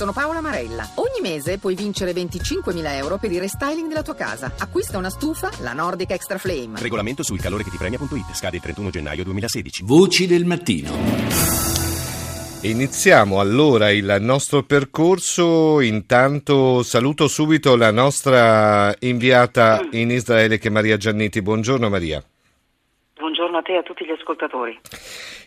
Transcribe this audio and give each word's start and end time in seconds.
Sono 0.00 0.14
Paola 0.14 0.40
Marella. 0.40 0.88
Ogni 0.94 1.20
mese 1.20 1.58
puoi 1.58 1.74
vincere 1.74 2.12
25.000 2.12 2.94
euro 2.94 3.18
per 3.18 3.30
il 3.32 3.38
restyling 3.38 3.86
della 3.86 4.00
tua 4.00 4.14
casa. 4.14 4.50
Acquista 4.56 4.96
una 4.96 5.10
stufa, 5.10 5.50
la 5.58 5.74
Nordic 5.74 6.12
Extra 6.12 6.38
Flame. 6.38 6.80
Regolamento 6.80 7.22
sul 7.22 7.38
calore 7.38 7.64
che 7.64 7.68
ti 7.68 7.76
premia.it. 7.76 8.34
Scade 8.34 8.56
il 8.56 8.62
31 8.62 8.88
gennaio 8.88 9.24
2016. 9.24 9.82
Voci 9.84 10.26
del 10.26 10.46
mattino. 10.46 10.90
Iniziamo 12.62 13.40
allora 13.40 13.90
il 13.90 14.16
nostro 14.20 14.62
percorso. 14.62 15.82
Intanto 15.82 16.82
saluto 16.82 17.28
subito 17.28 17.76
la 17.76 17.90
nostra 17.90 18.96
inviata 19.00 19.86
in 19.90 20.10
Israele 20.10 20.56
che 20.56 20.68
è 20.68 20.70
Maria 20.70 20.96
Giannetti. 20.96 21.42
Buongiorno 21.42 21.90
Maria. 21.90 22.24
A 23.60 23.62
te 23.62 23.72
e 23.72 23.76
a 23.76 23.82
tutti 23.82 24.06
gli 24.06 24.10
ascoltatori. 24.10 24.80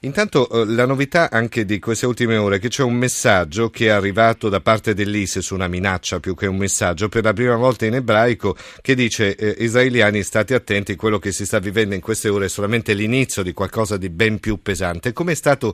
Intanto 0.02 0.48
eh, 0.48 0.66
la 0.68 0.86
novità 0.86 1.32
anche 1.32 1.66
di 1.66 1.80
queste 1.80 2.06
ultime 2.06 2.38
ore 2.38 2.58
è 2.58 2.60
che 2.60 2.68
c'è 2.68 2.84
un 2.84 2.94
messaggio 2.94 3.72
che 3.72 3.88
è 3.88 3.90
arrivato 3.90 4.50
da 4.50 4.62
parte 4.62 4.94
dell'ISIS, 4.94 5.50
una 5.50 5.68
minaccia 5.68 6.20
più 6.20 6.36
che 6.36 6.46
un 6.46 6.58
messaggio, 6.58 7.10
per 7.10 7.24
la 7.24 7.34
prima 7.34 7.56
volta 7.56 7.88
in 7.88 7.96
ebraico, 7.96 8.56
che 8.82 8.94
dice 8.94 9.36
eh, 9.36 9.64
israeliani 9.64 10.22
state 10.22 10.54
attenti, 10.54 10.96
quello 10.96 11.18
che 11.18 11.32
si 11.32 11.44
sta 11.44 11.58
vivendo 11.58 11.96
in 11.96 12.02
queste 12.02 12.30
ore 12.30 12.46
è 12.46 12.50
solamente 12.50 12.94
l'inizio 12.94 13.42
di 13.42 13.52
qualcosa 13.52 13.98
di 13.98 14.12
ben 14.12 14.40
più 14.40 14.62
pesante. 14.62 15.12
Come 15.12 15.32
è 15.32 15.36
stato 15.36 15.74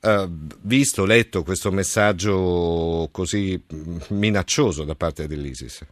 eh, 0.00 0.28
visto, 0.62 1.04
letto 1.04 1.44
questo 1.44 1.70
messaggio 1.70 3.08
così 3.12 3.62
mm, 3.72 3.98
minaccioso 4.08 4.82
da 4.82 4.96
parte 4.96 5.28
dell'ISIS? 5.28 5.86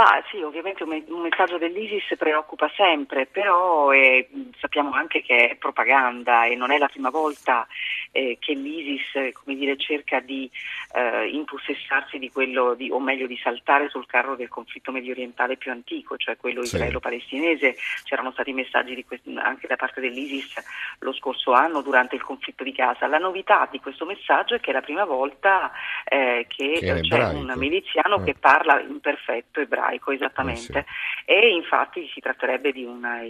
Ah, 0.00 0.22
sì, 0.30 0.40
ovviamente 0.40 0.84
un, 0.84 1.20
messaggio 1.22 1.58
dell'ISIS 1.58 2.16
preoccupa 2.16 2.70
sempre, 2.76 3.26
però 3.26 3.90
eh, 3.90 4.28
sappiamo 4.60 4.92
anche 4.92 5.22
che 5.22 5.48
è 5.48 5.56
propaganda 5.56 6.44
e 6.44 6.54
non 6.54 6.70
è 6.70 6.78
la 6.78 6.86
prima 6.86 7.10
volta 7.10 7.66
eh, 8.12 8.36
che 8.40 8.52
l'ISIS 8.52 9.32
dire, 9.44 9.76
cerca 9.76 10.20
di 10.20 10.50
eh, 10.94 11.28
impossessarsi 11.28 12.18
di 12.18 12.30
quello, 12.30 12.74
di, 12.74 12.90
o 12.90 13.00
meglio 13.00 13.26
di 13.26 13.38
saltare 13.42 13.88
sul 13.88 14.06
carro 14.06 14.36
del 14.36 14.48
conflitto 14.48 14.92
medio 14.92 15.12
orientale 15.12 15.56
più 15.56 15.70
antico, 15.70 16.16
cioè 16.16 16.36
quello 16.36 16.64
sì. 16.64 16.74
israelo-palestinese. 16.76 17.76
C'erano 18.04 18.32
stati 18.32 18.52
messaggi 18.52 19.04
questo, 19.04 19.30
anche 19.36 19.66
da 19.66 19.76
parte 19.76 20.00
dell'ISIS 20.00 20.54
lo 21.00 21.12
scorso 21.12 21.52
anno 21.52 21.82
durante 21.82 22.14
il 22.14 22.22
conflitto 22.22 22.64
di 22.64 22.72
Gaza. 22.72 23.06
La 23.06 23.18
novità 23.18 23.68
di 23.70 23.80
questo 23.80 24.04
messaggio 24.04 24.54
è 24.54 24.60
che 24.60 24.70
è 24.70 24.74
la 24.74 24.80
prima 24.80 25.04
volta 25.04 25.72
eh, 26.04 26.46
che, 26.48 26.78
che 26.80 27.00
c'è 27.00 27.28
un 27.28 27.52
miliziano 27.56 28.22
che 28.22 28.34
parla 28.34 28.80
in 28.80 29.00
perfetto 29.00 29.60
ebraico 29.60 29.78
ebraico, 29.78 30.12
esattamente. 30.12 30.78
Eh 30.78 30.84
sì. 30.86 31.30
E 31.30 31.54
infatti 31.54 32.08
si 32.12 32.20
tratterebbe 32.20 32.72
di, 32.72 32.84
una, 32.84 33.20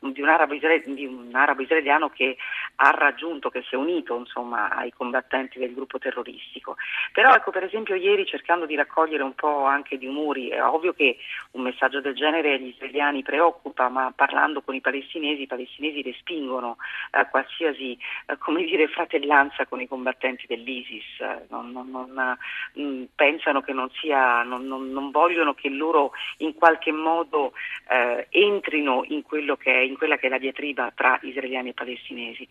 di, 0.00 0.22
un 0.22 1.30
arabo 1.34 1.62
israeliano 1.62 2.08
che 2.10 2.36
ha 2.76 2.90
raggiunto, 2.90 3.50
che 3.50 3.62
si 3.62 3.74
è 3.74 3.78
unito 3.78 4.16
insomma, 4.16 4.70
ai 4.70 4.92
combattenti 4.92 5.58
del 5.58 5.74
gruppo 5.74 5.98
terroristico. 5.98 6.76
Però 7.12 7.32
ecco, 7.34 7.50
per 7.50 7.64
esempio 7.64 7.94
ieri 7.94 8.26
cercando 8.26 8.66
di 8.66 8.74
raccogliere 8.74 9.22
un 9.22 9.34
po' 9.34 9.64
anche 9.64 9.98
di 9.98 10.06
umori, 10.06 10.48
è 10.48 10.62
ovvio 10.62 10.92
che 10.92 11.18
un 11.52 11.62
messaggio 11.62 12.00
del 12.00 12.14
genere 12.14 12.54
agli 12.54 12.68
israeliani 12.68 13.22
preoccupa, 13.22 13.88
ma 13.88 14.12
parlando 14.14 14.62
con 14.62 14.74
i 14.74 14.80
palestinesi, 14.80 15.42
i 15.42 15.46
palestinesi 15.46 16.02
respingono 16.02 16.76
eh, 17.12 17.26
qualsiasi 17.30 17.98
eh, 18.26 18.64
dire, 18.64 18.88
fratellanza 18.88 19.66
con 19.66 19.80
i 19.80 19.88
combattenti 19.88 20.46
dell'ISIS, 20.46 21.04
non, 21.48 21.70
non, 21.72 21.90
non, 21.90 22.38
mh, 22.72 22.82
mm, 22.82 23.04
pensano 23.14 23.60
che 23.60 23.72
non 23.72 23.90
sia, 23.90 24.42
non 24.42 25.10
vogliono 25.10 25.54
che 25.54 25.68
loro 25.68 26.12
in 26.38 26.54
qualche 26.54 26.92
modo 26.92 27.52
eh, 27.88 28.26
entrino 28.30 29.04
in, 29.08 29.22
che 29.58 29.72
è, 29.72 29.89
in, 29.90 29.96
quella 29.96 30.16
che 30.16 30.26
è 30.26 30.30
la 30.30 30.38
diatriba 30.38 30.92
tra 30.94 31.18
israeliani 31.22 31.70
e 31.70 31.74
palestinesi. 31.74 32.48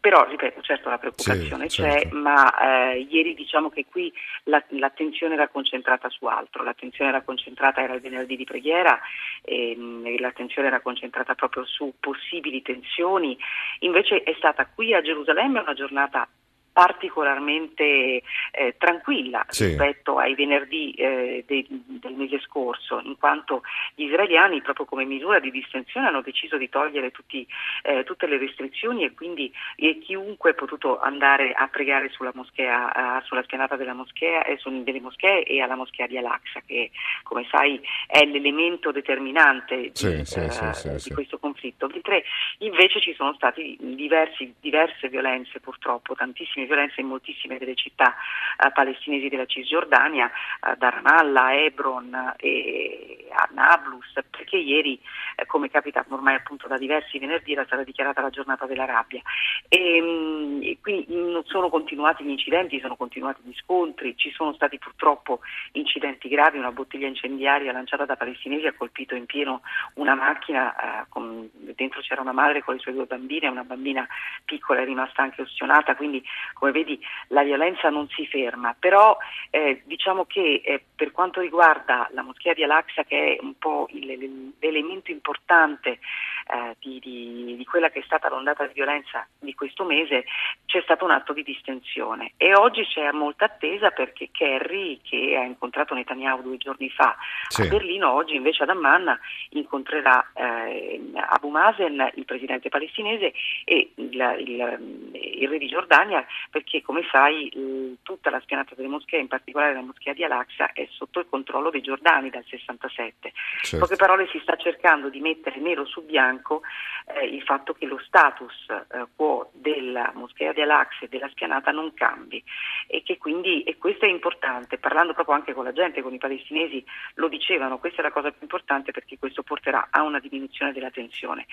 Però, 0.00 0.26
ripeto, 0.28 0.60
certo 0.60 0.90
la 0.90 0.98
preoccupazione 0.98 1.68
sì, 1.68 1.80
c'è, 1.80 2.00
certo. 2.00 2.16
ma 2.16 2.92
eh, 2.92 3.06
ieri 3.08 3.34
diciamo 3.34 3.70
che 3.70 3.86
qui 3.90 4.12
la, 4.44 4.62
l'attenzione 4.68 5.34
era 5.34 5.48
concentrata 5.48 6.08
su 6.10 6.26
altro, 6.26 6.62
l'attenzione 6.62 7.10
era 7.10 7.22
concentrata, 7.22 7.82
era 7.82 7.94
il 7.94 8.00
venerdì 8.00 8.36
di 8.36 8.44
preghiera, 8.44 9.00
ehm, 9.42 10.18
l'attenzione 10.20 10.68
era 10.68 10.80
concentrata 10.80 11.34
proprio 11.34 11.64
su 11.64 11.94
possibili 11.98 12.60
tensioni, 12.62 13.36
invece 13.80 14.22
è 14.22 14.34
stata 14.36 14.66
qui 14.66 14.92
a 14.94 15.00
Gerusalemme 15.00 15.60
una 15.60 15.74
giornata 15.74 16.28
particolarmente 16.74 18.20
eh, 18.50 18.74
tranquilla 18.76 19.46
sì. 19.48 19.66
rispetto 19.66 20.18
ai 20.18 20.34
venerdì 20.34 20.90
eh, 20.94 21.44
de, 21.46 21.64
del 21.68 22.14
mese 22.14 22.40
scorso, 22.40 23.00
in 23.04 23.16
quanto 23.16 23.62
gli 23.94 24.02
israeliani, 24.02 24.60
proprio 24.60 24.84
come 24.84 25.04
misura 25.04 25.38
di 25.38 25.52
distensione, 25.52 26.08
hanno 26.08 26.20
deciso 26.20 26.56
di 26.56 26.68
togliere 26.68 27.12
tutti, 27.12 27.46
eh, 27.84 28.02
tutte 28.02 28.26
le 28.26 28.38
restrizioni 28.38 29.04
e 29.04 29.14
quindi 29.14 29.52
chiunque 30.00 30.50
è 30.50 30.54
potuto 30.54 30.98
andare 30.98 31.52
a 31.52 31.68
pregare 31.68 32.08
sulla, 32.08 32.32
moschea, 32.34 33.22
sulla 33.24 33.44
spianata 33.44 33.76
della 33.76 33.94
moschea, 33.94 34.42
eh, 34.42 34.58
delle 34.82 35.00
moschee 35.00 35.44
e 35.44 35.60
alla 35.60 35.76
moschea 35.76 36.08
di 36.08 36.18
Al-Aqsa, 36.18 36.60
che 36.66 36.90
come 37.22 37.46
sai 37.52 37.80
è 38.08 38.24
l'elemento 38.24 38.90
determinante 38.90 39.90
sì, 39.92 40.16
di, 40.16 40.24
sì, 40.24 41.08
di 41.08 41.14
questo 41.14 41.38
conflitto. 41.38 41.86
Mentre 41.86 42.24
invece 42.58 43.00
ci 43.00 43.14
sono 43.14 43.32
state 43.34 43.76
diverse 43.78 45.08
violenze, 45.08 45.60
purtroppo, 45.60 46.16
tantissime 46.16 46.63
di 46.64 46.66
violenza 46.66 47.00
in 47.00 47.06
moltissime 47.06 47.58
delle 47.58 47.74
città 47.74 48.14
eh, 48.56 48.70
palestinesi 48.72 49.28
della 49.28 49.46
Cisgiordania, 49.46 50.26
eh, 50.28 50.76
da 50.76 50.88
Ramallah, 50.88 51.54
Hebron 51.54 52.34
e 52.36 53.28
a 53.30 53.48
Nablus, 53.52 54.12
perché 54.30 54.56
ieri, 54.56 54.98
eh, 55.36 55.46
come 55.46 55.68
capita 55.70 56.04
ormai 56.08 56.34
appunto 56.34 56.66
da 56.66 56.78
diversi 56.78 57.18
venerdì, 57.18 57.52
era 57.52 57.64
stata 57.64 57.82
dichiarata 57.82 58.20
la 58.20 58.30
giornata 58.30 58.66
della 58.66 58.84
rabbia. 58.84 59.20
E, 59.68 60.00
mm, 60.00 60.62
e 60.62 60.78
qui 60.80 61.04
non 61.08 61.42
sono 61.44 61.68
continuati 61.68 62.24
gli 62.24 62.30
incidenti, 62.30 62.80
sono 62.80 62.96
continuati 62.96 63.42
gli 63.44 63.54
scontri, 63.54 64.16
ci 64.16 64.30
sono 64.30 64.52
stati 64.54 64.78
purtroppo 64.78 65.40
incidenti 65.72 66.28
gravi, 66.28 66.58
una 66.58 66.72
bottiglia 66.72 67.06
incendiaria 67.06 67.72
lanciata 67.72 68.04
da 68.04 68.16
palestinesi 68.16 68.66
ha 68.66 68.72
colpito 68.72 69.14
in 69.14 69.26
pieno 69.26 69.62
una 69.94 70.14
macchina, 70.14 70.74
eh, 71.02 71.06
con, 71.08 71.48
dentro 71.52 72.00
c'era 72.00 72.20
una 72.20 72.32
madre 72.32 72.62
con 72.62 72.74
le 72.74 72.80
sue 72.80 72.92
due 72.92 73.06
bambine, 73.06 73.48
una 73.48 73.64
bambina 73.64 74.06
piccola 74.44 74.80
è 74.80 74.84
rimasta 74.84 75.22
anche 75.22 75.42
ustionata, 75.42 75.96
quindi 75.96 76.22
come 76.54 76.72
vedi 76.72 76.98
la 77.28 77.42
violenza 77.42 77.90
non 77.90 78.08
si 78.08 78.26
ferma, 78.26 78.74
però 78.78 79.16
eh, 79.50 79.82
diciamo 79.84 80.24
che 80.24 80.62
eh, 80.64 80.82
per 80.94 81.12
quanto 81.12 81.40
riguarda 81.40 82.08
la 82.12 82.22
moschea 82.22 82.54
di 82.54 82.64
Al-Aqsa 82.64 83.04
che 83.04 83.36
è 83.36 83.42
un 83.42 83.58
po' 83.58 83.86
il, 83.90 84.52
l'elemento 84.58 85.10
importante 85.10 85.98
eh, 86.46 86.76
di, 86.78 86.98
di, 87.00 87.56
di, 87.56 87.64
quella 87.64 87.90
che 87.90 88.00
è 88.00 88.02
stata 88.04 88.28
l'ondata 88.28 88.66
di 88.66 88.72
violenza 88.74 89.26
di 89.38 89.54
questo 89.54 89.84
mese, 89.84 90.24
c'è 90.66 90.80
stato 90.82 91.04
un 91.04 91.10
atto 91.10 91.32
di 91.32 91.42
distensione 91.42 92.32
e 92.36 92.54
oggi 92.54 92.84
c'è 92.84 93.10
molta 93.12 93.46
attesa 93.46 93.90
perché 93.90 94.28
Kerry 94.30 95.00
che 95.02 95.36
ha 95.36 95.44
incontrato 95.44 95.94
Netanyahu 95.94 96.42
due 96.42 96.56
giorni 96.56 96.90
fa 96.90 97.16
sì. 97.48 97.62
a 97.62 97.68
Berlino, 97.68 98.12
oggi 98.12 98.34
invece 98.34 98.62
ad 98.62 98.70
Amman 98.70 99.18
incontrerà 99.50 100.30
eh, 100.34 101.00
Abu 101.14 101.48
Mazen, 101.48 102.12
il 102.14 102.24
presidente 102.24 102.68
palestinese 102.68 103.32
e 103.64 103.90
il, 103.94 104.36
il, 104.38 105.12
il 105.42 105.48
re 105.48 105.58
di 105.58 105.66
Giordania 105.66 106.24
perché 106.50 106.82
come 106.82 107.02
sai 107.10 107.98
tutta 108.02 108.30
la 108.30 108.40
spianata 108.40 108.74
delle 108.74 108.88
moschee, 108.88 109.20
in 109.20 109.28
particolare 109.28 109.74
la 109.74 109.82
moschea 109.82 110.12
di 110.12 110.24
Al-Aqsa, 110.24 110.72
è 110.72 110.86
sotto 110.90 111.20
il 111.20 111.26
controllo 111.28 111.70
dei 111.70 111.80
giordani 111.80 112.30
dal 112.30 112.44
67. 112.46 113.32
Certo. 113.32 113.74
In 113.74 113.80
poche 113.80 113.96
parole 113.96 114.28
si 114.28 114.38
sta 114.40 114.56
cercando 114.56 115.08
di 115.08 115.20
mettere 115.20 115.58
nero 115.60 115.84
su 115.84 116.04
bianco 116.04 116.62
eh, 117.06 117.26
il 117.26 117.42
fatto 117.42 117.72
che 117.72 117.86
lo 117.86 117.98
status 117.98 118.68
eh, 118.68 119.06
quo 119.14 119.50
della 119.52 120.12
moschea 120.14 120.52
di 120.52 120.62
Al-Aqsa 120.62 121.04
e 121.04 121.08
della 121.08 121.28
spianata 121.28 121.70
non 121.70 121.92
cambi 121.94 122.42
e 122.86 123.02
che 123.02 123.18
quindi, 123.18 123.62
e 123.62 123.76
questo 123.78 124.04
è 124.04 124.08
importante, 124.08 124.78
parlando 124.78 125.12
proprio 125.12 125.34
anche 125.34 125.52
con 125.52 125.64
la 125.64 125.72
gente, 125.72 126.02
con 126.02 126.14
i 126.14 126.18
palestinesi, 126.18 126.84
lo 127.14 127.28
dicevano, 127.28 127.78
questa 127.78 128.00
è 128.00 128.04
la 128.04 128.12
cosa 128.12 128.30
più 128.30 128.40
importante 128.42 128.92
perché 128.92 129.18
questo 129.18 129.42
porterà 129.42 129.88
a 129.90 130.02
una 130.02 130.20
diminuzione 130.20 130.72
della 130.72 130.90
tensione. 130.90 131.46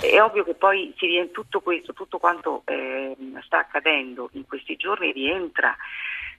È 0.00 0.20
ovvio 0.20 0.44
che 0.44 0.54
poi 0.54 0.94
si 0.96 1.06
viene 1.06 1.30
tutto 1.30 1.60
questo, 1.60 1.92
tutto 1.92 2.18
quanto 2.18 2.62
eh, 2.66 3.14
sta 3.42 3.58
accadendo 3.58 4.28
in 4.32 4.46
questi 4.46 4.76
giorni 4.76 5.12
rientra 5.12 5.76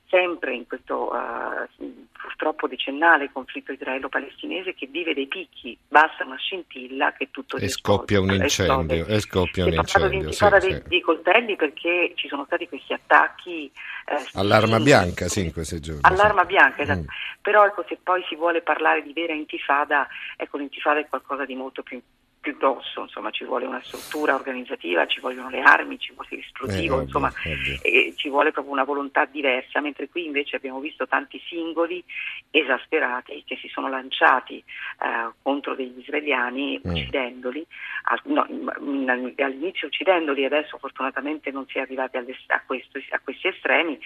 sempre 0.09 0.55
in 0.55 0.65
questo 0.67 1.13
uh, 1.13 2.07
purtroppo 2.11 2.67
decennale 2.67 3.31
conflitto 3.31 3.71
israelo-palestinese 3.71 4.73
che 4.73 4.87
vive 4.87 5.13
dei 5.13 5.27
picchi, 5.27 5.77
basta 5.87 6.25
una 6.25 6.37
scintilla 6.37 7.13
che 7.13 7.29
tutto 7.31 7.57
e 7.57 7.67
scoppia 7.69 8.19
un 8.19 8.31
incendio. 8.31 9.05
E 9.05 9.19
scoppia 9.19 9.65
un 9.65 9.73
incendio. 9.73 10.31
Si 10.31 10.39
parla 10.39 10.59
sì, 10.59 10.69
dei, 10.69 10.81
dei, 10.87 11.01
coltelli 11.01 11.55
perché 11.55 12.13
ci 12.15 12.27
sono 12.27 12.43
stati 12.45 12.67
questi 12.67 12.93
attacchi. 12.93 13.71
Eh, 14.05 14.27
All'arma 14.33 14.79
bianca, 14.79 15.27
sì, 15.27 15.45
in 15.45 15.53
questi 15.53 15.79
giorni. 15.79 16.01
All'arma 16.03 16.41
sì. 16.41 16.47
bianca, 16.47 16.81
esatto. 16.81 17.01
Mm. 17.01 17.41
Però 17.41 17.65
ecco, 17.65 17.85
se 17.87 17.99
poi 18.01 18.23
si 18.27 18.35
vuole 18.35 18.61
parlare 18.61 19.03
di 19.03 19.13
vera 19.13 19.33
intifada, 19.33 20.07
ecco, 20.35 20.57
l'intifada 20.57 20.99
è 20.99 21.07
qualcosa 21.07 21.45
di 21.45 21.55
molto 21.55 21.83
più 21.83 22.01
più 22.49 22.57
grosso, 22.57 23.01
insomma 23.01 23.29
ci 23.29 23.43
vuole 23.43 23.65
una 23.65 23.81
struttura 23.83 24.33
organizzativa, 24.33 25.05
ci 25.05 25.19
vogliono 25.19 25.49
le 25.49 25.61
armi, 25.61 25.99
ci 25.99 26.13
vuole 26.13 26.29
l'esplosivo, 26.31 26.99
eh, 26.99 27.03
insomma 27.03 27.31
eh, 27.83 28.13
ci 28.15 28.29
vuole 28.29 28.51
proprio 28.51 28.73
una 28.73 28.83
volontà 28.83 29.25
diversa, 29.25 29.79
mentre 29.81 30.09
qui 30.09 30.25
invece 30.25 30.55
abbiamo 30.55 30.79
visto 30.79 31.07
tanti 31.07 31.39
singoli 31.47 32.03
esasperati 32.49 33.43
che 33.45 33.57
si 33.57 33.67
sono 33.67 33.87
lanciati 33.87 34.57
eh, 34.57 35.31
contro 35.41 35.75
degli 35.75 35.99
israeliani 35.99 36.79
mm. 36.79 36.89
uccidendoli, 36.89 37.65
a, 38.03 38.19
no, 38.25 38.47
all'inizio 39.35 39.87
uccidendoli, 39.87 40.45
adesso 40.45 40.77
fortunatamente 40.77 41.51
non 41.51 41.65
si 41.67 41.77
è 41.77 41.81
arrivati 41.81 42.17
a, 42.17 42.63
questo, 42.65 42.99
a 43.11 43.19
questi 43.23 43.47
estremi, 43.47 43.99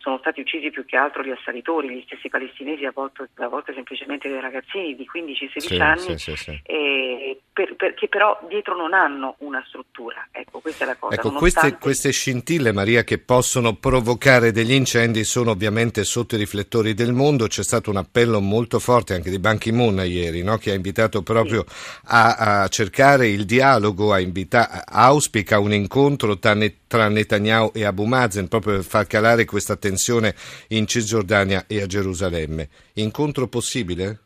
sono 0.00 0.18
stati 0.18 0.40
uccisi 0.40 0.70
più 0.70 0.84
che 0.86 0.96
altro 0.96 1.22
gli 1.22 1.30
assalitori, 1.30 1.90
gli 1.90 2.02
stessi 2.06 2.30
palestinesi, 2.30 2.86
a 2.86 2.90
volte, 2.92 3.28
a 3.34 3.48
volte 3.48 3.74
semplicemente 3.74 4.28
dei 4.28 4.40
ragazzini 4.40 4.96
di 4.96 5.06
15-16 5.06 5.58
sì, 5.58 5.76
anni, 5.76 6.18
sì, 6.18 6.36
sì, 6.36 6.60
eh, 6.64 7.40
per, 7.60 7.76
per, 7.76 7.94
che 7.94 8.08
però 8.08 8.38
dietro 8.48 8.74
non 8.74 8.94
hanno 8.94 9.34
una 9.40 9.62
struttura. 9.66 10.28
Ecco, 10.30 10.60
questa 10.60 10.84
è 10.84 10.86
la 10.86 10.96
cosa. 10.96 11.14
Ecco, 11.14 11.32
queste, 11.32 11.76
queste 11.78 12.10
scintille, 12.10 12.72
Maria, 12.72 13.04
che 13.04 13.18
possono 13.18 13.74
provocare 13.74 14.50
degli 14.50 14.72
incendi 14.72 15.24
sono 15.24 15.50
ovviamente 15.50 16.04
sotto 16.04 16.36
i 16.36 16.38
riflettori 16.38 16.94
del 16.94 17.12
mondo. 17.12 17.46
C'è 17.46 17.62
stato 17.62 17.90
un 17.90 17.96
appello 17.96 18.40
molto 18.40 18.78
forte 18.78 19.14
anche 19.14 19.28
di 19.28 19.38
Ban 19.38 19.58
Ki-moon 19.58 20.02
ieri, 20.06 20.42
no? 20.42 20.56
che 20.56 20.70
ha 20.70 20.74
invitato 20.74 21.22
proprio 21.22 21.66
a, 22.04 22.62
a, 22.62 22.68
cercare 22.68 23.28
il 23.28 23.44
dialogo, 23.44 24.12
a 24.12 24.20
invita- 24.20 24.84
auspica 24.86 25.58
un 25.58 25.72
incontro 25.72 26.38
tra, 26.38 26.56
tra 26.86 27.08
Netanyahu 27.08 27.72
e 27.74 27.84
Abu 27.84 28.04
Mazen 28.04 28.48
proprio 28.48 28.76
per 28.76 28.84
far 28.84 29.06
calare 29.06 29.44
questa 29.44 29.76
tensione 29.76 30.34
in 30.68 30.86
Cisgiordania 30.86 31.64
e 31.66 31.82
a 31.82 31.86
Gerusalemme. 31.86 32.68
Incontro 32.94 33.48
possibile? 33.48 34.20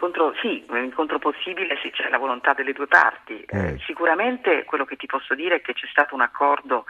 Incontro, 0.00 0.32
sì, 0.40 0.64
un 0.70 0.82
incontro 0.82 1.18
possibile 1.18 1.76
se 1.82 1.90
c'è 1.90 2.08
la 2.08 2.16
volontà 2.16 2.54
delle 2.54 2.72
due 2.72 2.86
parti. 2.86 3.44
Eh, 3.46 3.72
mm. 3.72 3.76
sicuramente 3.84 4.64
quello 4.64 4.86
che 4.86 4.96
ti 4.96 5.04
posso 5.04 5.34
dire 5.34 5.56
è 5.56 5.60
che 5.60 5.74
c'è 5.74 5.86
stato 5.90 6.14
un 6.14 6.22
accordo 6.22 6.86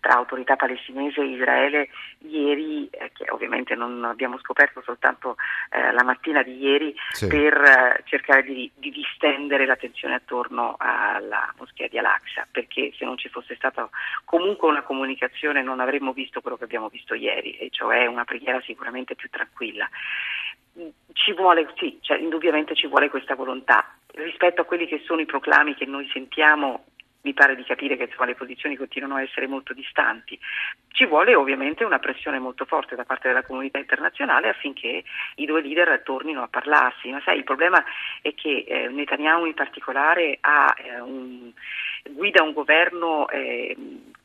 tra 0.00 0.14
autorità 0.16 0.56
palestinese 0.56 1.20
e 1.20 1.26
Israele 1.26 1.88
ieri, 2.18 2.88
eh, 2.90 3.12
che 3.14 3.30
ovviamente 3.30 3.74
non 3.74 4.04
abbiamo 4.04 4.38
scoperto 4.38 4.82
soltanto 4.82 5.36
eh, 5.70 5.92
la 5.92 6.02
mattina 6.02 6.42
di 6.42 6.58
ieri, 6.58 6.94
sì. 7.12 7.28
per 7.28 7.54
eh, 7.54 8.02
cercare 8.04 8.42
di, 8.42 8.70
di, 8.74 8.90
distendere 8.90 9.64
la 9.64 9.76
tensione 9.76 10.14
attorno 10.14 10.74
alla 10.78 11.52
moschea 11.58 11.88
di 11.88 11.98
Al-Aqsa, 11.98 12.46
perché 12.50 12.92
se 12.96 13.06
non 13.06 13.16
ci 13.16 13.28
fosse 13.28 13.54
stata 13.54 13.88
comunque 14.24 14.68
una 14.68 14.82
comunicazione 14.82 15.62
non 15.62 15.80
avremmo 15.80 16.12
visto 16.12 16.40
quello 16.40 16.56
che 16.56 16.64
abbiamo 16.64 16.88
visto 16.88 17.14
ieri, 17.14 17.56
e 17.56 17.68
cioè 17.70 18.06
una 18.06 18.24
preghiera 18.24 18.60
sicuramente 18.60 19.14
più 19.14 19.28
tranquilla. 19.30 19.88
Ci 21.12 21.32
vuole, 21.34 21.68
sì, 21.76 21.98
cioè, 22.00 22.18
indubbiamente 22.18 22.74
ci 22.74 22.86
vuole 22.86 23.10
questa 23.10 23.34
volontà. 23.34 23.94
Rispetto 24.12 24.62
a 24.62 24.64
quelli 24.64 24.86
che 24.86 25.02
sono 25.04 25.20
i 25.20 25.26
proclami 25.26 25.74
che 25.74 25.86
noi 25.86 26.08
sentiamo 26.12 26.84
mi 27.22 27.34
pare 27.34 27.54
di 27.54 27.64
capire 27.64 27.96
che 27.96 28.04
insomma, 28.04 28.26
le 28.26 28.34
posizioni 28.34 28.76
continuano 28.76 29.16
a 29.16 29.22
essere 29.22 29.46
molto 29.46 29.74
distanti. 29.74 30.38
Ci 30.88 31.04
vuole 31.06 31.34
ovviamente 31.34 31.84
una 31.84 31.98
pressione 31.98 32.38
molto 32.38 32.64
forte 32.64 32.96
da 32.96 33.04
parte 33.04 33.28
della 33.28 33.42
comunità 33.42 33.78
internazionale 33.78 34.48
affinché 34.48 35.04
i 35.36 35.46
due 35.46 35.60
leader 35.60 36.02
tornino 36.02 36.42
a 36.42 36.48
parlarsi. 36.48 37.10
Ma 37.10 37.20
sai, 37.22 37.38
il 37.38 37.44
problema 37.44 37.82
è 38.22 38.34
che 38.34 38.64
eh, 38.66 38.88
Netanyahu 38.88 39.44
in 39.44 39.54
particolare 39.54 40.38
ha, 40.40 40.74
eh, 40.78 41.00
un, 41.00 41.52
guida 42.10 42.42
un 42.42 42.52
governo 42.52 43.28
eh, 43.28 43.76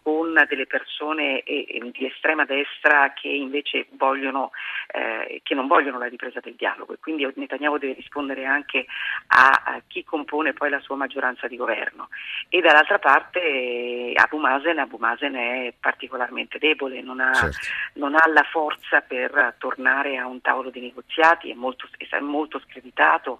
con 0.06 0.40
delle 0.48 0.68
persone 0.68 1.42
di 1.44 2.06
estrema 2.06 2.46
destra 2.46 3.12
che 3.14 3.28
invece 3.28 3.88
vogliono, 3.94 4.52
eh, 4.92 5.42
che 5.42 5.56
non 5.56 5.66
vogliono 5.66 5.98
la 5.98 6.06
ripresa 6.06 6.40
del 6.42 6.54
dialogo 6.54 6.94
e 6.94 7.00
quindi 7.00 7.28
Netanyahu 7.34 7.80
deve 7.80 7.94
rispondere 7.94 8.46
anche 8.46 8.86
a, 9.30 9.64
a, 9.66 9.82
chi 9.88 10.04
compone 10.04 10.54
poi 10.54 10.70
la 10.70 10.80
sua 10.80 10.96
maggioranza 10.96 11.48
di 11.48 11.58
governo. 11.58 12.10
E 12.50 12.62
dall'altra 12.62 13.00
parte 13.00 14.12
Abu 14.14 14.38
Mazen, 14.38 14.78
Abu 14.78 14.98
Mazen 14.98 15.34
è 15.34 15.74
particolarmente 15.80 16.60
debole, 16.60 17.02
non 17.02 17.20
ha, 17.20 17.34
certo. 17.34 17.58
non 17.94 18.14
ha, 18.14 18.22
la 18.32 18.44
forza 18.44 19.02
per 19.02 19.56
tornare 19.58 20.18
a 20.18 20.28
un 20.28 20.40
tavolo 20.40 20.70
di 20.70 20.82
negoziati, 20.82 21.50
è 21.50 21.56
molto, 21.56 21.88
è 21.98 22.20
molto 22.20 22.60
screditato 22.60 23.40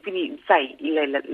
quindi 0.00 0.40
sai, 0.46 0.76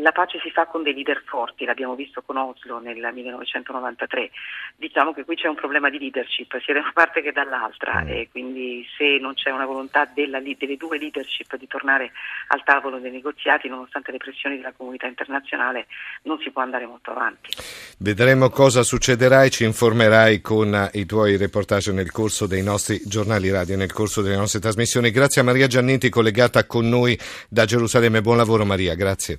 la 0.00 0.12
pace 0.12 0.38
si 0.40 0.50
fa 0.50 0.64
con 0.64 0.82
dei 0.82 0.94
leader 0.94 1.22
forti, 1.26 1.66
l'abbiamo 1.66 1.94
visto 1.94 2.22
con 2.22 2.38
Oslo 2.38 2.78
nel 2.78 2.96
1993. 2.96 4.30
Diciamo 4.76 5.12
che 5.12 5.24
qui 5.24 5.36
c'è 5.36 5.48
un 5.48 5.56
problema 5.56 5.90
di 5.90 5.98
leadership 5.98 6.58
sia 6.60 6.72
da 6.72 6.80
una 6.80 6.92
parte 6.94 7.20
che 7.20 7.32
dall'altra 7.32 8.02
mm. 8.02 8.08
e 8.08 8.28
quindi 8.30 8.86
se 8.96 9.18
non 9.20 9.34
c'è 9.34 9.50
una 9.50 9.66
volontà 9.66 10.06
della, 10.06 10.40
delle 10.40 10.76
due 10.78 10.98
leadership 10.98 11.56
di 11.56 11.66
tornare 11.66 12.12
al 12.48 12.62
tavolo 12.64 12.98
dei 12.98 13.10
negoziati, 13.10 13.68
nonostante 13.68 14.10
le 14.10 14.16
pressioni 14.18 14.56
della 14.56 14.72
comunità 14.72 15.06
internazionale, 15.06 15.86
non 16.22 16.38
si 16.38 16.50
può 16.50 16.62
andare 16.62 16.86
molto 16.86 17.10
avanti. 17.10 17.50
Vedremo 17.98 18.48
cosa 18.48 18.82
succederà 18.82 19.44
e 19.44 19.50
ci 19.50 19.64
informerai 19.64 20.40
con 20.40 20.88
i 20.94 21.04
tuoi 21.04 21.36
reportage 21.36 21.92
nel 21.92 22.10
corso 22.10 22.46
dei 22.46 22.62
nostri 22.62 23.02
giornali 23.04 23.50
radio, 23.50 23.76
nel 23.76 23.92
corso 23.92 24.22
delle 24.22 24.36
nostre 24.36 24.60
trasmissioni. 24.60 25.10
Grazie 25.10 25.42
a 25.42 25.44
Maria 25.44 25.66
Giannetti 25.66 26.08
collegata 26.08 26.64
con 26.64 26.88
noi 26.88 27.18
da 27.50 27.66
Gerusalemme 27.66 28.22
buon 28.30 28.36
lavoro 28.36 28.64
Maria, 28.64 28.94
grazie. 28.94 29.38